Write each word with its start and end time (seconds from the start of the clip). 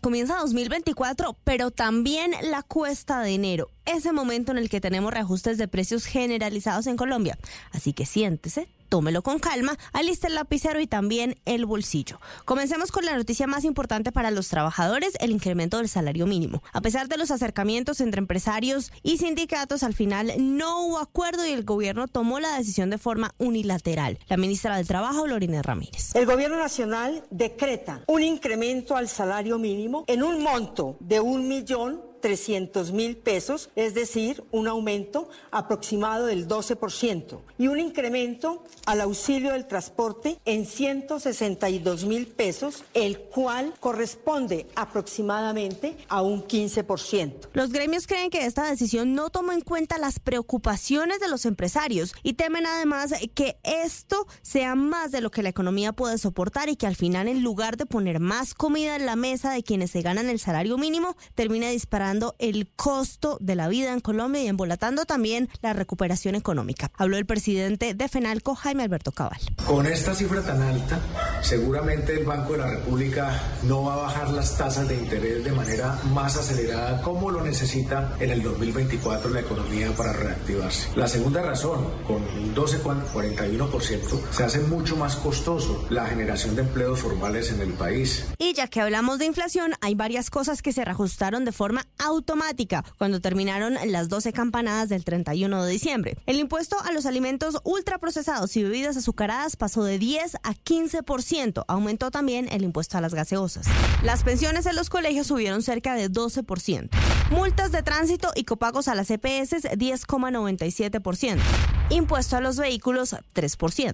comienza 0.00 0.38
2024, 0.38 1.36
pero 1.44 1.70
también 1.70 2.32
la 2.42 2.62
cuesta 2.62 3.20
de 3.20 3.34
enero, 3.34 3.70
ese 3.84 4.12
momento 4.12 4.52
en 4.52 4.58
el 4.58 4.68
que 4.68 4.80
tenemos 4.80 5.12
reajustes 5.12 5.58
de 5.58 5.68
precios 5.68 6.06
generalizados 6.06 6.86
en 6.86 6.96
Colombia. 6.96 7.38
Así 7.70 7.92
que 7.92 8.06
siéntese, 8.06 8.68
tómelo 8.94 9.22
con 9.22 9.40
calma, 9.40 9.76
aliste 9.92 10.28
el 10.28 10.36
lapicero 10.36 10.78
y 10.78 10.86
también 10.86 11.34
el 11.46 11.66
bolsillo. 11.66 12.20
Comencemos 12.44 12.92
con 12.92 13.04
la 13.04 13.16
noticia 13.16 13.48
más 13.48 13.64
importante 13.64 14.12
para 14.12 14.30
los 14.30 14.46
trabajadores, 14.46 15.14
el 15.18 15.32
incremento 15.32 15.78
del 15.78 15.88
salario 15.88 16.28
mínimo. 16.28 16.62
A 16.72 16.80
pesar 16.80 17.08
de 17.08 17.16
los 17.16 17.32
acercamientos 17.32 18.00
entre 18.00 18.20
empresarios 18.20 18.92
y 19.02 19.18
sindicatos, 19.18 19.82
al 19.82 19.94
final 19.94 20.32
no 20.38 20.86
hubo 20.86 21.00
acuerdo 21.00 21.44
y 21.44 21.50
el 21.50 21.64
gobierno 21.64 22.06
tomó 22.06 22.38
la 22.38 22.56
decisión 22.56 22.88
de 22.88 22.98
forma 22.98 23.34
unilateral. 23.38 24.20
La 24.28 24.36
ministra 24.36 24.76
del 24.76 24.86
Trabajo, 24.86 25.26
Lorena 25.26 25.60
Ramírez. 25.60 26.14
El 26.14 26.26
gobierno 26.26 26.56
nacional 26.56 27.24
decreta 27.32 28.04
un 28.06 28.22
incremento 28.22 28.94
al 28.94 29.08
salario 29.08 29.58
mínimo 29.58 30.04
en 30.06 30.22
un 30.22 30.40
monto 30.40 30.98
de 31.00 31.18
un 31.18 31.48
millón 31.48 32.13
300 32.24 32.92
mil 32.92 33.18
pesos, 33.18 33.68
es 33.76 33.92
decir, 33.92 34.44
un 34.50 34.66
aumento 34.66 35.28
aproximado 35.50 36.24
del 36.24 36.48
12% 36.48 37.40
y 37.58 37.68
un 37.68 37.78
incremento 37.78 38.64
al 38.86 39.02
auxilio 39.02 39.52
del 39.52 39.66
transporte 39.66 40.38
en 40.46 40.64
162 40.64 42.06
mil 42.06 42.26
pesos, 42.28 42.82
el 42.94 43.18
cual 43.18 43.74
corresponde 43.78 44.66
aproximadamente 44.74 45.98
a 46.08 46.22
un 46.22 46.44
15%. 46.44 47.48
Los 47.52 47.70
gremios 47.70 48.06
creen 48.06 48.30
que 48.30 48.46
esta 48.46 48.70
decisión 48.70 49.14
no 49.14 49.28
toma 49.28 49.52
en 49.52 49.60
cuenta 49.60 49.98
las 49.98 50.18
preocupaciones 50.18 51.20
de 51.20 51.28
los 51.28 51.44
empresarios 51.44 52.14
y 52.22 52.32
temen 52.32 52.64
además 52.64 53.12
que 53.34 53.58
esto 53.64 54.26
sea 54.40 54.74
más 54.76 55.12
de 55.12 55.20
lo 55.20 55.30
que 55.30 55.42
la 55.42 55.50
economía 55.50 55.92
puede 55.92 56.16
soportar 56.16 56.70
y 56.70 56.76
que 56.76 56.86
al 56.86 56.96
final 56.96 57.28
en 57.28 57.42
lugar 57.42 57.76
de 57.76 57.84
poner 57.84 58.18
más 58.18 58.54
comida 58.54 58.96
en 58.96 59.04
la 59.04 59.14
mesa 59.14 59.52
de 59.52 59.62
quienes 59.62 59.90
se 59.90 60.00
ganan 60.00 60.30
el 60.30 60.38
salario 60.38 60.78
mínimo, 60.78 61.18
termine 61.34 61.70
disparando 61.70 62.13
el 62.38 62.68
costo 62.76 63.38
de 63.40 63.54
la 63.54 63.68
vida 63.68 63.92
en 63.92 64.00
Colombia 64.00 64.42
y 64.42 64.48
embolatando 64.48 65.04
también 65.04 65.48
la 65.62 65.72
recuperación 65.72 66.34
económica. 66.34 66.90
Habló 66.96 67.16
el 67.16 67.26
presidente 67.26 67.94
de 67.94 68.08
FENALCO, 68.08 68.54
Jaime 68.54 68.82
Alberto 68.82 69.12
Cabal. 69.12 69.40
Con 69.66 69.86
esta 69.86 70.14
cifra 70.14 70.42
tan 70.42 70.62
alta, 70.62 71.00
seguramente 71.42 72.14
el 72.18 72.24
Banco 72.24 72.52
de 72.52 72.58
la 72.58 72.70
República 72.70 73.42
no 73.64 73.84
va 73.84 73.94
a 73.94 73.96
bajar 73.96 74.30
las 74.30 74.56
tasas 74.56 74.88
de 74.88 74.96
interés 74.96 75.44
de 75.44 75.52
manera 75.52 75.98
más 76.12 76.36
acelerada 76.36 77.02
como 77.02 77.30
lo 77.30 77.42
necesita 77.42 78.16
en 78.20 78.30
el 78.30 78.42
2024 78.42 79.30
la 79.30 79.40
economía 79.40 79.90
para 79.96 80.12
reactivarse. 80.12 80.88
La 80.96 81.08
segunda 81.08 81.42
razón, 81.42 82.02
con 82.06 82.22
un 82.22 82.54
12,41%, 82.54 84.30
se 84.30 84.44
hace 84.44 84.60
mucho 84.60 84.96
más 84.96 85.16
costoso 85.16 85.86
la 85.90 86.06
generación 86.06 86.56
de 86.56 86.62
empleos 86.62 87.00
formales 87.00 87.50
en 87.50 87.60
el 87.60 87.72
país. 87.72 88.24
Y 88.38 88.54
ya 88.54 88.68
que 88.68 88.80
hablamos 88.80 89.18
de 89.18 89.26
inflación, 89.26 89.72
hay 89.80 89.94
varias 89.94 90.30
cosas 90.30 90.62
que 90.62 90.72
se 90.72 90.84
reajustaron 90.84 91.44
de 91.44 91.52
forma 91.52 91.86
automática 92.04 92.84
cuando 92.98 93.20
terminaron 93.20 93.76
las 93.86 94.08
12 94.08 94.32
campanadas 94.32 94.88
del 94.88 95.04
31 95.04 95.64
de 95.64 95.70
diciembre. 95.70 96.16
El 96.26 96.38
impuesto 96.38 96.76
a 96.84 96.92
los 96.92 97.06
alimentos 97.06 97.58
ultraprocesados 97.64 98.56
y 98.56 98.62
bebidas 98.62 98.96
azucaradas 98.96 99.56
pasó 99.56 99.84
de 99.84 99.98
10 99.98 100.36
a 100.42 100.54
15%. 100.54 101.64
Aumentó 101.68 102.10
también 102.10 102.48
el 102.50 102.62
impuesto 102.62 102.98
a 102.98 103.00
las 103.00 103.14
gaseosas. 103.14 103.66
Las 104.02 104.22
pensiones 104.22 104.66
en 104.66 104.76
los 104.76 104.90
colegios 104.90 105.26
subieron 105.26 105.62
cerca 105.62 105.94
de 105.94 106.10
12%. 106.10 106.88
Multas 107.30 107.72
de 107.72 107.82
tránsito 107.82 108.30
y 108.34 108.44
copagos 108.44 108.88
a 108.88 108.94
las 108.94 109.10
EPS 109.10 109.64
10,97%. 109.64 111.40
Impuesto 111.90 112.36
a 112.36 112.40
los 112.40 112.56
vehículos 112.56 113.14
3%. 113.34 113.92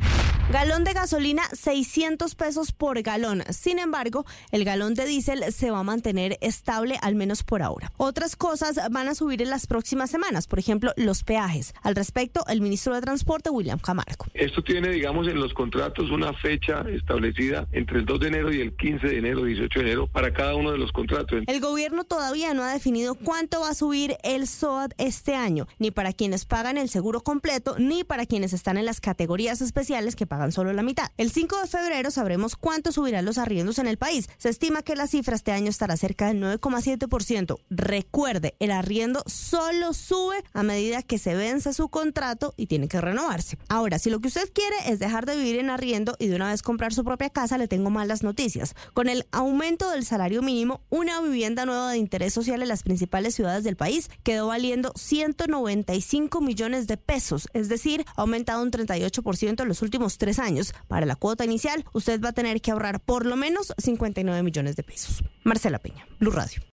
Galón 0.53 0.83
de 0.83 0.93
gasolina 0.93 1.43
600 1.53 2.35
pesos 2.35 2.73
por 2.73 3.01
galón. 3.03 3.43
Sin 3.51 3.79
embargo, 3.79 4.25
el 4.51 4.65
galón 4.65 4.95
de 4.95 5.07
diésel 5.07 5.45
se 5.53 5.71
va 5.71 5.81
a 5.81 5.83
mantener 5.85 6.39
estable 6.41 6.99
al 7.03 7.15
menos 7.15 7.43
por 7.43 7.63
ahora. 7.63 7.93
Otras 7.99 8.37
cosas 8.37 8.81
van 8.91 9.09
a 9.09 9.15
subir 9.15 9.43
en 9.43 9.51
las 9.51 9.67
próximas 9.67 10.11
semanas, 10.11 10.47
por 10.47 10.59
ejemplo, 10.59 10.93
los 10.97 11.23
peajes. 11.25 11.73
Al 11.83 11.95
respecto, 11.95 12.45
el 12.49 12.61
ministro 12.61 12.95
de 12.95 13.01
Transporte, 13.01 13.51
William 13.51 13.79
Camargo. 13.79 14.27
Esto 14.35 14.63
tiene, 14.63 14.91
digamos, 14.91 15.29
en 15.29 15.39
los 15.39 15.53
contratos 15.55 16.11
una 16.11 16.33
fecha 16.33 16.85
establecida 16.89 17.67
entre 17.73 17.99
el 17.99 18.07
2 18.07 18.21
de 18.21 18.29
enero 18.29 18.53
y 18.53 18.61
el 18.61 18.75
15 18.77 19.07
de 19.07 19.19
enero, 19.19 19.45
18 19.45 19.79
de 19.81 19.85
enero, 19.85 20.07
para 20.09 20.33
cada 20.33 20.55
uno 20.55 20.73
de 20.73 20.79
los 20.79 20.91
contratos. 20.93 21.43
El 21.47 21.61
gobierno 21.61 22.05
todavía 22.05 22.55
no 22.55 22.63
ha 22.63 22.73
definido 22.73 23.15
cuánto 23.15 23.61
va 23.61 23.71
a 23.71 23.75
subir 23.75 24.17
el 24.25 24.47
SOAT 24.47 24.95
este 24.99 25.35
año, 25.35 25.69
ni 25.79 25.91
para 25.91 26.13
quienes 26.13 26.45
pagan 26.45 26.77
el 26.77 26.89
seguro 26.89 27.21
completo, 27.21 27.77
ni 27.81 28.05
para 28.05 28.27
quienes 28.27 28.53
están 28.53 28.77
en 28.77 28.85
las 28.85 29.01
categorías 29.01 29.61
especiales 29.61 30.15
que 30.15 30.27
pagan 30.27 30.53
solo 30.53 30.73
la 30.73 30.83
mitad. 30.83 31.11
El 31.17 31.31
5 31.31 31.63
de 31.63 31.67
febrero 31.67 32.11
sabremos 32.11 32.55
cuánto 32.57 32.93
subirán 32.93 33.25
los 33.25 33.39
arriendos 33.39 33.79
en 33.79 33.87
el 33.87 33.97
país. 33.97 34.29
Se 34.39 34.51
estima 34.51 34.83
que 34.83 34.97
la 34.97 35.07
cifra 35.07 35.35
este 35.35 35.53
año 35.53 35.71
estará 35.71 35.97
cerca 35.97 36.29
del 36.29 36.43
9,7%. 36.43 37.59
Recuerde, 37.71 38.55
el 38.61 38.71
arriendo 38.71 39.23
solo 39.27 39.95
sube 39.95 40.45
a 40.53 40.63
medida 40.63 41.03
que 41.03 41.19
se 41.19 41.35
vence 41.35 41.73
su 41.73 41.89
contrato 41.89 42.53
y 42.57 42.67
tiene 42.67 42.89
que 42.89 43.01
renovarse. 43.01 43.59
Ahora, 43.69 43.99
si 43.99 44.11
lo 44.11 44.21
que 44.21 44.29
usted 44.29 44.53
quiere 44.53 44.77
es 44.87 44.99
dejar 44.99 45.25
de 45.25 45.37
vivir 45.37 45.59
en 45.59 45.71
arriendo 45.71 46.17
y 46.19 46.29
de 46.29 46.37
una 46.37 46.51
vez 46.51 46.63
comprar 46.63 46.93
su 46.93 47.05
propia 47.05 47.31
casa, 47.31 47.57
le 47.57 47.69
tengo 47.69 47.89
malas 47.89 48.23
noticias. 48.23 48.75
Con 48.93 49.09
el 49.09 49.27
aumento 49.33 49.91
del 49.91 50.05
salario 50.05 50.43
mínimo, 50.43 50.83
una 50.91 51.21
vivienda 51.23 51.65
nueva 51.65 51.93
de 51.93 51.99
interés 51.99 52.35
social 52.35 52.61
en 52.61 52.69
las 52.69 52.83
principales 52.83 53.35
ciudades 53.35 53.65
del 53.65 53.77
país 53.77 54.11
quedó 54.23 54.49
valiendo 54.49 54.93
195 54.97 56.41
millones 56.43 56.87
de 56.87 56.99
pesos, 56.99 57.49
es 57.55 57.70
decir, 57.71 58.05
ha 58.17 58.21
aumentado 58.21 58.63
un 58.63 58.71
38% 58.71 59.63
en 59.63 59.69
los 59.69 59.81
últimos 59.81 60.19
tres 60.19 60.39
años. 60.39 60.75
Para 60.89 61.07
la 61.07 61.17
cuota 61.17 61.45
inicial, 61.45 61.85
usted 61.95 62.21
va 62.21 62.31
a 62.31 62.33
tener 62.33 62.61
que 62.61 62.71
ahorrar 62.71 63.01
por 63.01 63.25
lo 63.25 63.37
menos 63.37 63.73
59 63.79 64.43
millones 64.43 64.77
de 64.77 64.83
pesos. 64.83 65.25
Marcela 65.45 65.79
Peña, 65.79 66.07
Blue 66.19 66.33
Radio. 66.33 66.61